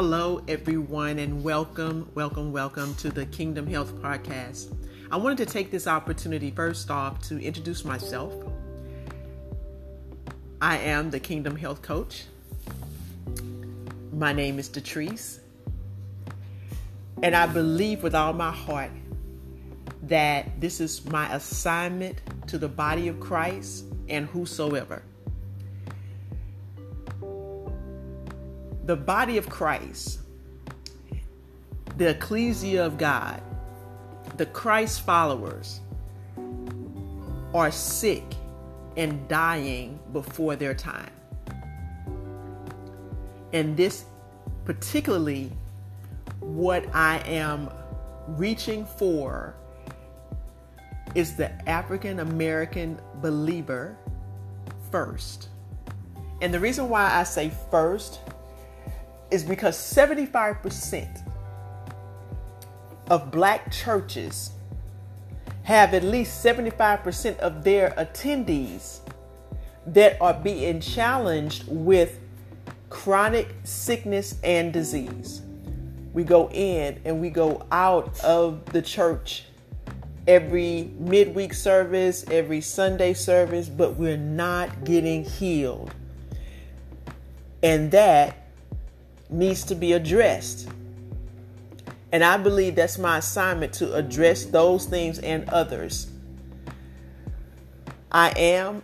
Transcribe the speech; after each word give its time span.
Hello, 0.00 0.40
everyone, 0.46 1.18
and 1.18 1.42
welcome, 1.42 2.08
welcome, 2.14 2.52
welcome 2.52 2.94
to 2.94 3.10
the 3.10 3.26
Kingdom 3.26 3.66
Health 3.66 3.92
Podcast. 3.96 4.72
I 5.10 5.16
wanted 5.16 5.38
to 5.38 5.46
take 5.46 5.72
this 5.72 5.88
opportunity 5.88 6.52
first 6.52 6.88
off 6.88 7.20
to 7.22 7.44
introduce 7.44 7.84
myself. 7.84 8.32
I 10.62 10.78
am 10.78 11.10
the 11.10 11.18
Kingdom 11.18 11.56
Health 11.56 11.82
Coach. 11.82 12.26
My 14.12 14.32
name 14.32 14.60
is 14.60 14.68
Detrice, 14.68 15.40
and 17.20 17.34
I 17.34 17.46
believe 17.46 18.04
with 18.04 18.14
all 18.14 18.32
my 18.32 18.52
heart 18.52 18.92
that 20.02 20.60
this 20.60 20.80
is 20.80 21.04
my 21.06 21.34
assignment 21.34 22.20
to 22.46 22.56
the 22.56 22.68
body 22.68 23.08
of 23.08 23.18
Christ 23.18 23.86
and 24.08 24.26
whosoever. 24.26 25.02
The 28.88 28.96
body 28.96 29.36
of 29.36 29.46
Christ, 29.50 30.20
the 31.98 32.08
ecclesia 32.08 32.86
of 32.86 32.96
God, 32.96 33.42
the 34.38 34.46
Christ 34.46 35.02
followers 35.02 35.82
are 37.52 37.70
sick 37.70 38.24
and 38.96 39.28
dying 39.28 40.00
before 40.14 40.56
their 40.56 40.72
time. 40.72 41.10
And 43.52 43.76
this, 43.76 44.06
particularly, 44.64 45.52
what 46.40 46.86
I 46.94 47.18
am 47.26 47.68
reaching 48.26 48.86
for 48.86 49.54
is 51.14 51.36
the 51.36 51.50
African 51.68 52.20
American 52.20 52.98
believer 53.16 53.98
first. 54.90 55.50
And 56.40 56.54
the 56.54 56.60
reason 56.60 56.88
why 56.88 57.12
I 57.12 57.24
say 57.24 57.52
first 57.70 58.20
is 59.30 59.44
because 59.44 59.76
75% 59.76 61.22
of 63.10 63.30
black 63.30 63.70
churches 63.70 64.52
have 65.64 65.92
at 65.92 66.02
least 66.02 66.44
75% 66.44 67.38
of 67.40 67.62
their 67.62 67.90
attendees 67.90 69.00
that 69.86 70.20
are 70.20 70.34
being 70.34 70.80
challenged 70.80 71.64
with 71.68 72.20
chronic 72.90 73.54
sickness 73.64 74.36
and 74.42 74.72
disease. 74.72 75.42
We 76.12 76.24
go 76.24 76.48
in 76.50 77.00
and 77.04 77.20
we 77.20 77.30
go 77.30 77.66
out 77.70 78.18
of 78.20 78.64
the 78.66 78.82
church 78.82 79.44
every 80.26 80.90
midweek 80.98 81.54
service, 81.54 82.24
every 82.30 82.60
Sunday 82.60 83.14
service, 83.14 83.68
but 83.68 83.96
we're 83.96 84.16
not 84.16 84.84
getting 84.84 85.24
healed. 85.24 85.94
And 87.62 87.90
that 87.92 88.47
needs 89.30 89.64
to 89.64 89.74
be 89.74 89.92
addressed. 89.92 90.68
And 92.12 92.24
I 92.24 92.36
believe 92.38 92.74
that's 92.74 92.98
my 92.98 93.18
assignment 93.18 93.72
to 93.74 93.94
address 93.94 94.44
those 94.44 94.86
things 94.86 95.18
and 95.18 95.48
others. 95.50 96.08
I 98.10 98.30
am 98.30 98.82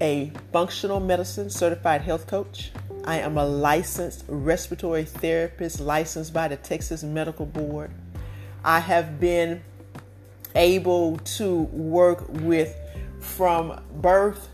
a 0.00 0.32
functional 0.52 1.00
medicine 1.00 1.50
certified 1.50 2.00
health 2.00 2.26
coach. 2.26 2.70
I 3.04 3.18
am 3.18 3.36
a 3.36 3.44
licensed 3.44 4.24
respiratory 4.28 5.04
therapist 5.04 5.80
licensed 5.80 6.32
by 6.32 6.48
the 6.48 6.56
Texas 6.56 7.02
Medical 7.02 7.46
Board. 7.46 7.90
I 8.64 8.80
have 8.80 9.20
been 9.20 9.62
able 10.54 11.18
to 11.18 11.62
work 11.62 12.24
with 12.28 12.74
from 13.20 13.80
birth 14.00 14.48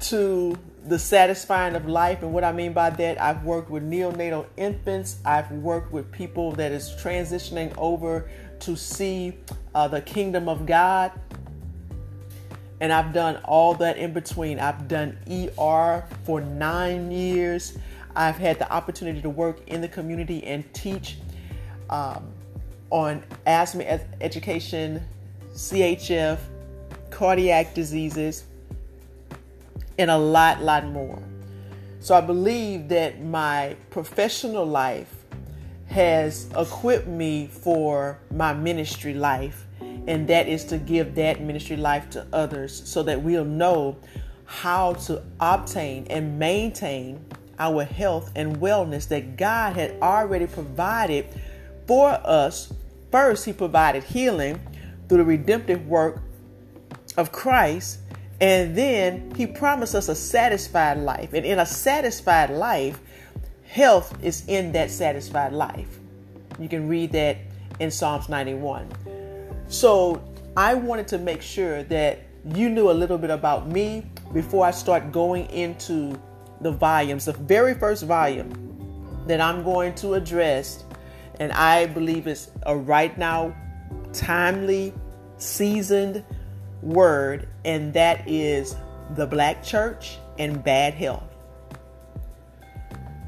to 0.00 0.58
the 0.84 0.98
satisfying 0.98 1.76
of 1.76 1.86
life. 1.86 2.22
And 2.22 2.32
what 2.32 2.44
i 2.44 2.52
mean 2.52 2.72
by 2.72 2.90
that 2.90 3.20
i've 3.20 3.44
worked 3.44 3.70
with 3.70 3.82
neonatal 3.82 4.46
infants. 4.56 5.18
I've 5.24 5.50
worked 5.50 5.92
with 5.92 6.10
people 6.10 6.52
that 6.52 6.72
is 6.72 6.90
transitioning 7.00 7.72
over 7.76 8.28
to 8.60 8.76
see 8.76 9.38
uh, 9.74 9.88
the 9.88 10.00
kingdom 10.00 10.48
of 10.48 10.66
god. 10.66 11.12
And 12.80 12.92
i've 12.92 13.12
done 13.12 13.36
all 13.44 13.74
that 13.74 13.96
in 13.96 14.12
between. 14.12 14.58
I've 14.58 14.88
done 14.88 15.18
er 15.58 16.04
for 16.24 16.40
nine 16.40 17.10
years. 17.10 17.78
I've 18.14 18.36
had 18.36 18.58
the 18.58 18.70
opportunity 18.70 19.22
to 19.22 19.30
work 19.30 19.66
in 19.68 19.80
the 19.80 19.88
community 19.88 20.44
and 20.44 20.70
teach 20.74 21.16
um, 21.88 22.32
on 22.90 23.22
asthma 23.46 24.00
education 24.20 25.02
chf 25.54 26.38
cardiac 27.10 27.74
diseases 27.74 28.44
and 29.98 30.10
a 30.10 30.18
lot, 30.18 30.62
lot 30.62 30.86
more. 30.86 31.22
So 32.00 32.14
I 32.14 32.20
believe 32.20 32.88
that 32.88 33.22
my 33.22 33.76
professional 33.90 34.64
life 34.64 35.14
has 35.86 36.48
equipped 36.56 37.06
me 37.06 37.46
for 37.46 38.18
my 38.30 38.52
ministry 38.54 39.14
life, 39.14 39.66
and 39.80 40.26
that 40.28 40.48
is 40.48 40.64
to 40.64 40.78
give 40.78 41.14
that 41.14 41.40
ministry 41.40 41.76
life 41.76 42.10
to 42.10 42.26
others 42.32 42.82
so 42.88 43.02
that 43.04 43.22
we'll 43.22 43.44
know 43.44 43.96
how 44.44 44.94
to 44.94 45.22
obtain 45.40 46.06
and 46.08 46.38
maintain 46.38 47.24
our 47.58 47.84
health 47.84 48.32
and 48.34 48.56
wellness 48.56 49.06
that 49.08 49.36
God 49.36 49.76
had 49.76 49.94
already 50.02 50.46
provided 50.46 51.26
for 51.86 52.10
us. 52.24 52.72
First, 53.10 53.44
He 53.44 53.52
provided 53.52 54.02
healing 54.02 54.60
through 55.08 55.18
the 55.18 55.24
redemptive 55.24 55.86
work 55.86 56.20
of 57.16 57.30
Christ 57.30 58.00
and 58.42 58.74
then 58.74 59.32
he 59.36 59.46
promised 59.46 59.94
us 59.94 60.08
a 60.08 60.16
satisfied 60.16 60.98
life. 60.98 61.32
And 61.32 61.46
in 61.46 61.60
a 61.60 61.66
satisfied 61.66 62.50
life, 62.50 62.98
health 63.62 64.18
is 64.20 64.42
in 64.48 64.72
that 64.72 64.90
satisfied 64.90 65.52
life. 65.52 66.00
You 66.58 66.68
can 66.68 66.88
read 66.88 67.12
that 67.12 67.36
in 67.78 67.88
Psalms 67.92 68.28
91. 68.28 68.88
So 69.68 70.20
I 70.56 70.74
wanted 70.74 71.06
to 71.08 71.18
make 71.18 71.40
sure 71.40 71.84
that 71.84 72.18
you 72.56 72.68
knew 72.68 72.90
a 72.90 72.92
little 72.92 73.16
bit 73.16 73.30
about 73.30 73.68
me 73.68 74.06
before 74.32 74.66
I 74.66 74.72
start 74.72 75.12
going 75.12 75.46
into 75.50 76.20
the 76.60 76.72
volumes. 76.72 77.26
The 77.26 77.34
very 77.34 77.74
first 77.74 78.02
volume 78.02 79.22
that 79.28 79.40
I'm 79.40 79.62
going 79.62 79.94
to 79.96 80.14
address, 80.14 80.82
and 81.38 81.52
I 81.52 81.86
believe 81.86 82.26
is 82.26 82.50
a 82.64 82.76
right 82.76 83.16
now 83.16 83.54
timely, 84.12 84.92
seasoned 85.36 86.24
word, 86.82 87.48
and 87.64 87.92
that 87.94 88.28
is 88.28 88.76
the 89.14 89.26
black 89.26 89.62
church 89.62 90.18
and 90.38 90.62
bad 90.62 90.94
health. 90.94 91.24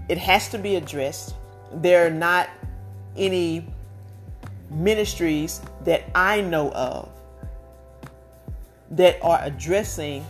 It 0.08 0.18
has 0.18 0.48
to 0.50 0.58
be 0.58 0.76
addressed. 0.76 1.34
There 1.72 2.06
are 2.06 2.10
not 2.10 2.48
any 3.16 3.66
ministries 4.70 5.60
that 5.84 6.04
I 6.14 6.40
know 6.40 6.70
of 6.72 7.08
that 8.90 9.18
are 9.22 9.40
addressing 9.42 10.24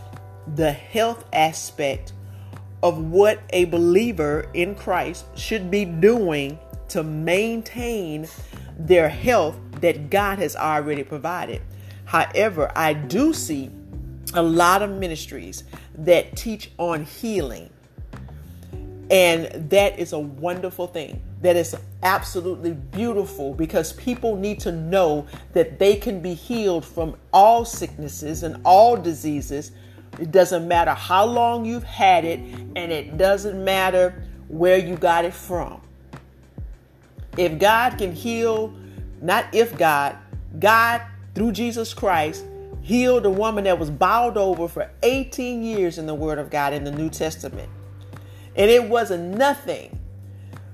the 0.54 0.72
health 0.72 1.24
aspect 1.32 2.12
of 2.82 2.98
what 2.98 3.40
a 3.50 3.64
believer 3.64 4.48
in 4.52 4.74
Christ 4.74 5.24
should 5.36 5.70
be 5.70 5.84
doing 5.84 6.58
to 6.88 7.02
maintain 7.02 8.28
their 8.78 9.08
health 9.08 9.56
that 9.80 10.10
God 10.10 10.38
has 10.38 10.54
already 10.54 11.02
provided. 11.02 11.62
However, 12.04 12.70
I 12.76 12.92
do 12.92 13.32
see 13.32 13.70
a 14.34 14.42
lot 14.42 14.82
of 14.82 14.90
ministries 14.90 15.64
that 15.98 16.36
teach 16.36 16.70
on 16.78 17.04
healing. 17.04 17.70
And 19.10 19.70
that 19.70 19.98
is 19.98 20.12
a 20.12 20.18
wonderful 20.18 20.86
thing. 20.86 21.22
That 21.42 21.56
is 21.56 21.76
absolutely 22.02 22.72
beautiful 22.72 23.54
because 23.54 23.92
people 23.92 24.36
need 24.36 24.60
to 24.60 24.72
know 24.72 25.26
that 25.52 25.78
they 25.78 25.96
can 25.96 26.20
be 26.20 26.34
healed 26.34 26.84
from 26.84 27.16
all 27.32 27.64
sicknesses 27.64 28.42
and 28.42 28.60
all 28.64 28.96
diseases. 28.96 29.72
It 30.18 30.30
doesn't 30.30 30.66
matter 30.66 30.94
how 30.94 31.26
long 31.26 31.64
you've 31.64 31.84
had 31.84 32.24
it, 32.24 32.40
and 32.76 32.90
it 32.90 33.18
doesn't 33.18 33.62
matter 33.62 34.22
where 34.48 34.78
you 34.78 34.96
got 34.96 35.24
it 35.24 35.34
from. 35.34 35.80
If 37.36 37.58
God 37.58 37.98
can 37.98 38.12
heal, 38.12 38.72
not 39.20 39.46
if 39.52 39.76
God, 39.76 40.16
God 40.58 41.02
through 41.34 41.52
Jesus 41.52 41.94
Christ, 41.94 42.44
healed 42.82 43.26
a 43.26 43.30
woman 43.30 43.64
that 43.64 43.78
was 43.78 43.90
bowed 43.90 44.36
over 44.36 44.68
for 44.68 44.90
18 45.02 45.62
years 45.62 45.98
in 45.98 46.06
the 46.06 46.14
Word 46.14 46.38
of 46.38 46.50
God 46.50 46.72
in 46.72 46.84
the 46.84 46.92
New 46.92 47.10
Testament. 47.10 47.68
And 48.56 48.70
it 48.70 48.84
wasn't 48.84 49.36
nothing 49.36 49.98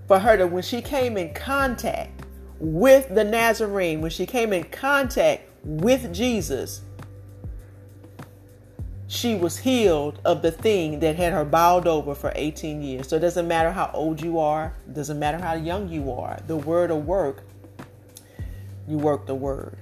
for 0.07 0.19
her 0.19 0.37
to, 0.37 0.47
when 0.47 0.63
she 0.63 0.83
came 0.83 1.17
in 1.17 1.33
contact 1.33 2.25
with 2.59 3.15
the 3.15 3.25
Nazarene, 3.25 4.01
when 4.01 4.11
she 4.11 4.27
came 4.27 4.53
in 4.53 4.65
contact 4.65 5.45
with 5.63 6.13
Jesus, 6.13 6.83
she 9.07 9.35
was 9.35 9.59
healed 9.59 10.21
of 10.25 10.43
the 10.43 10.53
thing 10.53 11.01
that 11.01 11.17
had 11.17 11.33
her 11.33 11.45
bowed 11.45 11.87
over 11.87 12.15
for 12.15 12.33
18 12.35 12.83
years. 12.83 13.09
So 13.09 13.17
it 13.17 13.21
doesn't 13.21 13.49
matter 13.49 13.73
how 13.73 13.91
old 13.95 14.21
you 14.21 14.39
are, 14.39 14.75
doesn't 14.93 15.19
matter 15.19 15.39
how 15.39 15.55
young 15.55 15.89
you 15.89 16.13
are. 16.13 16.39
The 16.47 16.57
word 16.57 16.91
will 16.91 17.01
work. 17.01 17.43
You 18.87 18.99
work 18.99 19.27
the 19.27 19.35
word. 19.35 19.79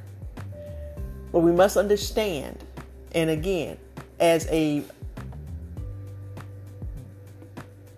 But 1.38 1.44
we 1.44 1.52
must 1.52 1.76
understand, 1.76 2.64
and 3.12 3.30
again, 3.30 3.78
as 4.18 4.48
a 4.48 4.82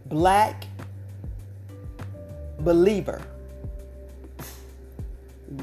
black 0.05 0.67
believer, 2.59 3.23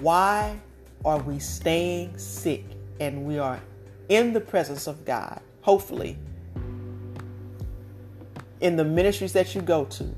why 0.02 0.60
are 1.06 1.20
we 1.20 1.38
staying 1.38 2.18
sick 2.18 2.66
and 3.00 3.28
we 3.28 3.38
are 3.38 3.62
in 4.10 4.34
the 4.34 4.42
presence 4.42 4.88
of 4.88 5.06
God, 5.06 5.40
hopefully, 5.62 6.18
in 8.60 8.76
the 8.76 8.86
ministries 8.86 9.34
that 9.34 9.54
you 9.54 9.62
go 9.62 9.86
to, 9.86 10.16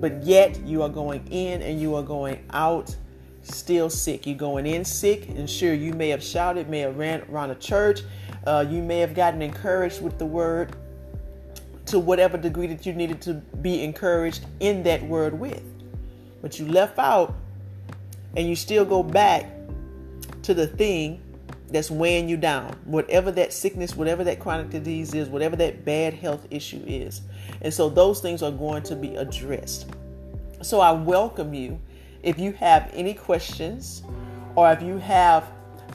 but 0.00 0.24
yet 0.24 0.58
you 0.62 0.82
are 0.82 0.88
going 0.88 1.24
in 1.28 1.62
and 1.62 1.80
you 1.80 1.94
are 1.94 2.02
going 2.02 2.44
out 2.50 2.96
still 3.42 3.90
sick. 3.90 4.26
You're 4.26 4.36
going 4.36 4.66
in 4.66 4.84
sick, 4.84 5.28
and 5.28 5.48
sure, 5.48 5.74
you 5.74 5.92
may 5.92 6.08
have 6.08 6.22
shouted, 6.22 6.68
may 6.68 6.80
have 6.80 6.96
ran 6.96 7.22
around 7.30 7.50
a 7.50 7.54
church, 7.54 8.02
uh, 8.46 8.64
you 8.68 8.82
may 8.82 8.98
have 8.98 9.14
gotten 9.14 9.42
encouraged 9.42 10.02
with 10.02 10.18
the 10.18 10.26
word 10.26 10.76
to 11.86 11.98
whatever 11.98 12.38
degree 12.38 12.66
that 12.68 12.86
you 12.86 12.92
needed 12.92 13.20
to 13.22 13.34
be 13.34 13.82
encouraged 13.82 14.46
in 14.60 14.82
that 14.84 15.02
word 15.02 15.38
with. 15.38 15.62
But 16.40 16.58
you 16.58 16.66
left 16.66 16.98
out 16.98 17.34
and 18.36 18.48
you 18.48 18.56
still 18.56 18.84
go 18.84 19.02
back 19.02 19.46
to 20.42 20.54
the 20.54 20.66
thing 20.66 21.20
that's 21.68 21.90
weighing 21.90 22.28
you 22.28 22.36
down, 22.36 22.76
whatever 22.84 23.30
that 23.32 23.52
sickness, 23.52 23.94
whatever 23.94 24.24
that 24.24 24.40
chronic 24.40 24.70
disease 24.70 25.14
is, 25.14 25.28
whatever 25.28 25.56
that 25.56 25.84
bad 25.84 26.14
health 26.14 26.46
issue 26.50 26.82
is. 26.86 27.22
And 27.62 27.72
so 27.72 27.88
those 27.88 28.20
things 28.20 28.42
are 28.42 28.50
going 28.50 28.82
to 28.84 28.96
be 28.96 29.14
addressed. 29.16 29.90
So 30.62 30.80
I 30.80 30.92
welcome 30.92 31.54
you. 31.54 31.80
If 32.22 32.38
you 32.38 32.52
have 32.52 32.90
any 32.92 33.14
questions 33.14 34.02
or 34.54 34.70
if 34.72 34.82
you 34.82 34.98
have 34.98 35.44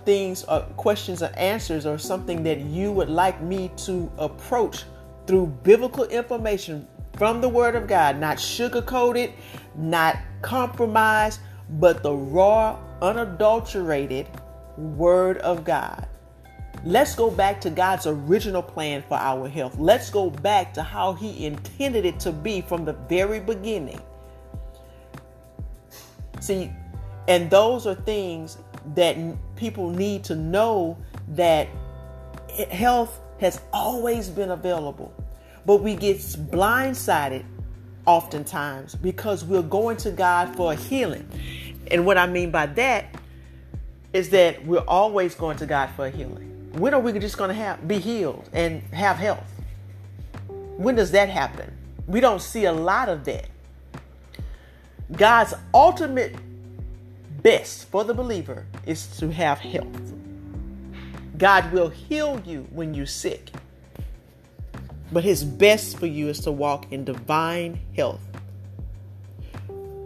things 0.05 0.43
or 0.43 0.61
questions 0.77 1.21
or 1.21 1.31
answers 1.35 1.85
or 1.85 1.97
something 1.97 2.43
that 2.43 2.59
you 2.61 2.91
would 2.91 3.09
like 3.09 3.41
me 3.41 3.71
to 3.77 4.11
approach 4.17 4.83
through 5.27 5.47
biblical 5.63 6.05
information 6.05 6.87
from 7.17 7.41
the 7.41 7.49
Word 7.49 7.75
of 7.75 7.87
God, 7.87 8.19
not 8.19 8.39
sugar 8.39 8.81
coated, 8.81 9.33
not 9.75 10.17
compromised, 10.41 11.39
but 11.79 12.03
the 12.03 12.13
raw, 12.13 12.79
unadulterated 13.01 14.27
Word 14.77 15.37
of 15.39 15.63
God. 15.63 16.07
Let's 16.83 17.15
go 17.15 17.31
back 17.31 17.61
to 17.61 17.69
God's 17.69 18.05
original 18.05 18.61
plan 18.61 19.03
for 19.07 19.15
our 19.15 19.47
health. 19.47 19.77
Let's 19.79 20.09
go 20.09 20.29
back 20.29 20.73
to 20.75 20.83
how 20.83 21.13
He 21.13 21.45
intended 21.45 22.05
it 22.05 22.19
to 22.21 22.31
be 22.31 22.61
from 22.61 22.85
the 22.85 22.93
very 22.93 23.39
beginning. 23.39 23.99
See, 26.45 26.71
and 27.27 27.49
those 27.49 27.87
are 27.87 27.95
things 27.95 28.59
that 28.93 29.17
people 29.55 29.89
need 29.89 30.23
to 30.25 30.35
know 30.35 30.95
that 31.29 31.67
health 32.69 33.19
has 33.39 33.59
always 33.73 34.29
been 34.29 34.51
available. 34.51 35.11
But 35.65 35.77
we 35.77 35.95
get 35.95 36.17
blindsided 36.17 37.43
oftentimes 38.05 38.93
because 38.93 39.43
we're 39.43 39.63
going 39.63 39.97
to 39.97 40.11
God 40.11 40.55
for 40.55 40.75
healing. 40.75 41.27
And 41.89 42.05
what 42.05 42.19
I 42.19 42.27
mean 42.27 42.51
by 42.51 42.67
that 42.67 43.15
is 44.13 44.29
that 44.29 44.63
we're 44.67 44.85
always 44.87 45.33
going 45.33 45.57
to 45.57 45.65
God 45.65 45.89
for 45.95 46.11
healing. 46.11 46.69
When 46.73 46.93
are 46.93 46.99
we 46.99 47.11
just 47.17 47.39
going 47.39 47.47
to 47.47 47.55
have 47.55 47.87
be 47.87 47.97
healed 47.97 48.47
and 48.53 48.83
have 48.93 49.17
health? 49.17 49.51
When 50.77 50.93
does 50.93 51.09
that 51.09 51.27
happen? 51.27 51.75
We 52.05 52.19
don't 52.19 52.39
see 52.39 52.65
a 52.65 52.71
lot 52.71 53.09
of 53.09 53.23
that. 53.23 53.47
God's 55.11 55.53
ultimate 55.73 56.35
best 57.43 57.87
for 57.89 58.03
the 58.03 58.13
believer 58.13 58.65
is 58.85 59.05
to 59.17 59.31
have 59.31 59.59
health. 59.59 60.13
God 61.37 61.71
will 61.71 61.89
heal 61.89 62.41
you 62.45 62.67
when 62.71 62.93
you're 62.93 63.05
sick. 63.05 63.51
But 65.11 65.23
his 65.23 65.43
best 65.43 65.99
for 65.99 66.07
you 66.07 66.29
is 66.29 66.39
to 66.41 66.51
walk 66.51 66.91
in 66.91 67.03
divine 67.03 67.79
health. 67.95 68.21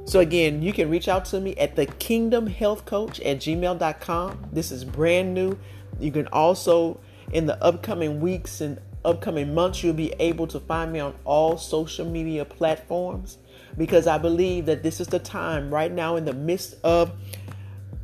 So 0.04 0.20
again, 0.20 0.62
you 0.62 0.74
can 0.74 0.90
reach 0.90 1.08
out 1.08 1.26
to 1.26 1.40
me 1.40 1.56
at 1.56 1.76
the 1.76 1.86
kingdom 1.86 2.48
health 2.48 2.86
coach 2.86 3.20
at 3.22 3.38
gmail.com. 3.38 4.50
This 4.52 4.72
is 4.72 4.84
brand 4.84 5.34
new. 5.34 5.58
You 6.00 6.12
can 6.12 6.28
also, 6.28 7.00
in 7.32 7.46
the 7.46 7.64
upcoming 7.64 8.20
weeks 8.20 8.60
and 8.60 8.82
upcoming 9.06 9.54
months, 9.54 9.84
you'll 9.84 9.94
be 9.94 10.14
able 10.20 10.48
to 10.48 10.60
find 10.60 10.92
me 10.92 11.00
on 11.00 11.16
all 11.24 11.58
social 11.58 12.06
media 12.06 12.44
platforms 12.44 13.38
because 13.78 14.08
I 14.08 14.18
believe 14.18 14.66
that 14.66 14.84
this 14.84 15.00
is 15.00 15.08
the 15.08 15.20
time 15.20 15.74
right 15.74 15.92
now 15.92 16.16
in 16.16 16.26
the 16.26 16.34
midst 16.34 16.76
of 16.84 17.12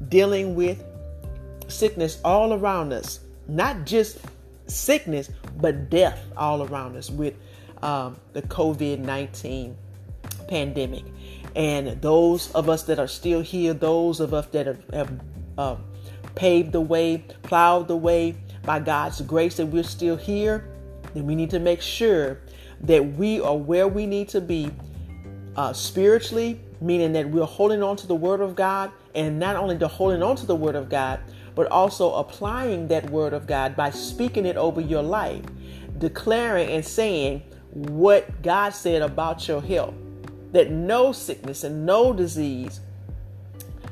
dealing 0.07 0.55
with 0.55 0.83
sickness 1.67 2.19
all 2.23 2.53
around 2.53 2.93
us, 2.93 3.19
not 3.47 3.85
just 3.85 4.19
sickness, 4.67 5.29
but 5.57 5.89
death 5.89 6.19
all 6.37 6.63
around 6.63 6.95
us 6.95 7.09
with 7.09 7.35
um, 7.81 8.17
the 8.33 8.41
COVID 8.41 8.99
19 8.99 9.77
pandemic. 10.47 11.03
And 11.55 12.01
those 12.01 12.51
of 12.51 12.69
us 12.69 12.83
that 12.83 12.99
are 12.99 13.07
still 13.07 13.41
here, 13.41 13.73
those 13.73 14.19
of 14.19 14.33
us 14.33 14.47
that 14.47 14.67
have, 14.67 14.83
have 14.93 15.19
uh, 15.57 15.75
paved 16.35 16.73
the 16.73 16.81
way, 16.81 17.23
plowed 17.43 17.87
the 17.87 17.95
way 17.95 18.35
by 18.63 18.79
God's 18.79 19.21
grace 19.21 19.57
that 19.57 19.67
we're 19.67 19.83
still 19.83 20.17
here, 20.17 20.67
then 21.13 21.25
we 21.25 21.35
need 21.35 21.49
to 21.51 21.59
make 21.59 21.81
sure 21.81 22.41
that 22.81 23.13
we 23.15 23.39
are 23.39 23.55
where 23.55 23.87
we 23.87 24.05
need 24.05 24.27
to 24.29 24.41
be 24.41 24.69
uh, 25.55 25.73
spiritually, 25.73 26.59
meaning 26.81 27.13
that 27.13 27.29
we're 27.29 27.45
holding 27.45 27.81
on 27.81 27.95
to 27.97 28.07
the 28.07 28.15
Word 28.15 28.41
of 28.41 28.55
God, 28.55 28.91
and 29.13 29.39
not 29.39 29.55
only 29.55 29.77
the 29.77 29.87
holding 29.87 30.21
on 30.21 30.35
to 30.37 30.45
the 30.45 30.55
Word 30.55 30.75
of 30.75 30.89
God, 30.89 31.19
but 31.55 31.67
also 31.67 32.13
applying 32.15 32.87
that 32.89 33.09
Word 33.09 33.33
of 33.33 33.47
God 33.47 33.75
by 33.75 33.89
speaking 33.89 34.45
it 34.45 34.57
over 34.57 34.81
your 34.81 35.03
life, 35.03 35.43
declaring 35.97 36.69
and 36.69 36.85
saying 36.85 37.43
what 37.71 38.41
God 38.41 38.71
said 38.71 39.01
about 39.01 39.47
your 39.47 39.61
health 39.61 39.93
that 40.55 40.71
no 40.71 41.11
sickness 41.11 41.65
and 41.65 41.85
no 41.85 42.13
disease 42.13 42.79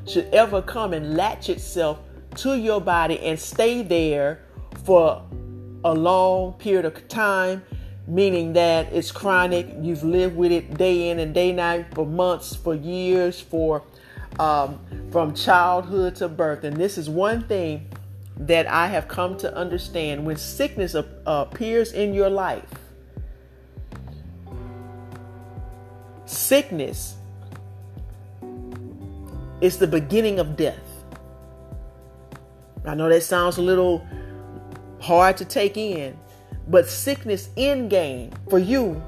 should 0.08 0.34
ever 0.34 0.62
come 0.62 0.94
and 0.94 1.18
latch 1.18 1.50
itself 1.50 2.00
to 2.36 2.58
your 2.58 2.80
body 2.80 3.20
and 3.20 3.38
stay 3.38 3.84
there 3.84 4.40
for 4.86 5.22
a 5.84 5.94
long 5.94 6.54
period 6.54 6.86
of 6.86 7.08
time, 7.10 7.62
meaning 8.08 8.54
that 8.54 8.92
it's 8.92 9.12
chronic. 9.12 9.68
You've 9.82 10.04
lived 10.04 10.36
with 10.36 10.52
it 10.52 10.78
day 10.78 11.10
in 11.10 11.20
and 11.20 11.34
day 11.34 11.58
out 11.58 11.86
for 11.94 12.06
months, 12.06 12.56
for 12.56 12.76
years, 12.76 13.40
for 13.40 13.84
um, 14.40 14.80
from 15.12 15.34
childhood 15.34 16.16
to 16.18 16.28
birth. 16.28 16.64
And 16.64 16.76
this 16.78 16.98
is 16.98 17.10
one 17.10 17.48
thing 17.48 17.88
that 18.38 18.68
I 18.68 18.88
have 18.88 19.08
come 19.08 19.38
to 19.38 19.56
understand 19.56 20.26
when 20.26 20.38
sickness 20.38 20.96
appears 21.26 21.92
in 21.92 22.14
your 22.14 22.30
life 22.30 22.68
Sickness 26.34 27.16
is 29.62 29.78
the 29.78 29.88
beginning 29.88 30.40
of 30.40 30.58
death. 30.58 30.80
I 32.86 32.96
know 32.96 33.08
that 33.08 33.22
sounds 33.22 33.58
a 33.58 33.62
little 33.62 34.06
hard 35.00 35.38
to 35.38 35.46
take 35.46 35.78
in, 35.78 36.18
but 36.68 36.88
sickness 36.88 37.50
in 37.56 37.90
game 37.90 38.32
for 38.50 38.60
you, 38.60 39.02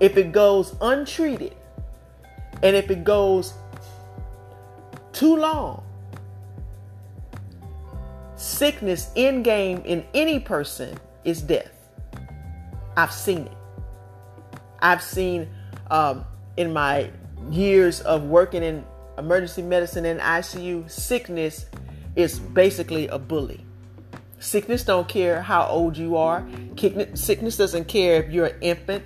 if 0.00 0.16
it 0.16 0.32
goes 0.32 0.74
untreated 0.80 1.54
and 2.62 2.76
if 2.76 2.90
it 2.90 3.04
goes 3.04 3.54
too 5.12 5.36
long, 5.36 5.84
sickness 8.36 9.10
in 9.14 9.42
game 9.42 9.82
in 9.84 10.04
any 10.14 10.38
person 10.38 10.98
is 11.24 11.40
death. 11.40 11.70
I've 12.96 13.12
seen 13.12 13.46
it. 13.46 13.56
I've 14.80 15.02
seen 15.02 15.48
um, 15.90 16.24
in 16.56 16.72
my 16.72 17.10
years 17.50 18.00
of 18.02 18.24
working 18.24 18.62
in 18.62 18.84
emergency 19.18 19.62
medicine 19.62 20.04
and 20.04 20.20
ICU, 20.20 20.90
sickness 20.90 21.66
is 22.16 22.38
basically 22.38 23.08
a 23.08 23.18
bully. 23.18 23.64
Sickness 24.38 24.84
don't 24.84 25.08
care 25.08 25.42
how 25.42 25.66
old 25.66 25.96
you 25.96 26.16
are. 26.16 26.46
Sickness 27.14 27.56
doesn't 27.56 27.86
care 27.86 28.22
if 28.22 28.30
you're 28.30 28.46
an 28.46 28.60
infant. 28.60 29.04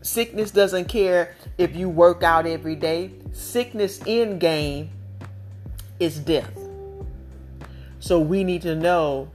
Sickness 0.00 0.50
doesn't 0.50 0.86
care 0.86 1.36
if 1.58 1.76
you 1.76 1.88
work 1.88 2.22
out 2.22 2.46
every 2.46 2.74
day. 2.74 3.12
Sickness 3.32 4.00
in 4.06 4.38
game 4.38 4.90
is 6.00 6.18
death. 6.18 6.58
So 8.00 8.18
we 8.18 8.42
need 8.42 8.62
to 8.62 8.74
know 8.74 9.30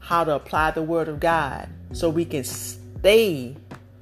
how 0.00 0.24
to 0.24 0.34
apply 0.34 0.72
the 0.72 0.82
word 0.82 1.08
of 1.08 1.20
God 1.20 1.68
so 1.92 2.10
we 2.10 2.24
can 2.24 2.44
stay 2.44 3.56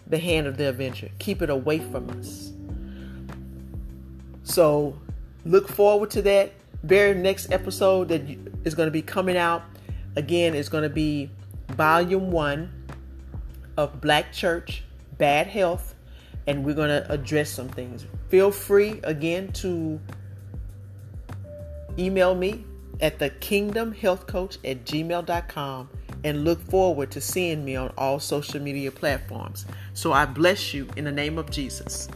the 0.06 0.18
hand 0.18 0.46
of 0.46 0.56
the 0.56 0.68
avenger. 0.68 1.10
Keep 1.18 1.42
it 1.42 1.50
away 1.50 1.78
from 1.78 2.10
us. 2.10 2.52
So 4.42 4.98
look 5.44 5.68
forward 5.68 6.10
to 6.12 6.22
that 6.22 6.52
very 6.82 7.14
next 7.14 7.52
episode 7.52 8.08
that 8.08 8.22
is 8.64 8.74
going 8.74 8.88
to 8.88 8.92
be 8.92 9.02
coming 9.02 9.36
out. 9.36 9.62
Again, 10.16 10.54
it's 10.54 10.68
going 10.68 10.82
to 10.82 10.90
be 10.90 11.30
volume 11.70 12.30
one 12.30 12.72
of 13.76 14.00
Black 14.00 14.32
Church 14.32 14.82
Bad 15.18 15.46
Health, 15.46 15.94
and 16.46 16.64
we're 16.64 16.74
going 16.74 16.88
to 16.88 17.10
address 17.10 17.50
some 17.50 17.68
things. 17.68 18.06
Feel 18.28 18.50
free 18.50 19.00
again 19.04 19.52
to 19.52 20.00
email 21.98 22.34
me 22.34 22.64
at 23.00 23.18
the 23.18 23.30
kingdom 23.30 23.92
health 23.92 24.26
coach 24.26 24.56
at 24.64 24.84
gmail.com 24.84 25.88
and 26.24 26.44
look 26.44 26.60
forward 26.60 27.10
to 27.12 27.20
seeing 27.20 27.64
me 27.64 27.76
on 27.76 27.92
all 27.96 28.20
social 28.20 28.60
media 28.60 28.90
platforms. 28.90 29.64
So 29.94 30.12
I 30.12 30.26
bless 30.26 30.74
you 30.74 30.88
in 30.96 31.04
the 31.04 31.12
name 31.12 31.38
of 31.38 31.50
Jesus. 31.50 32.08